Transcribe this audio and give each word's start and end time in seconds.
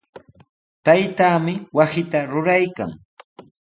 Taytaami 0.85 1.53
wasita 1.77 2.19
ruraykan. 2.31 2.89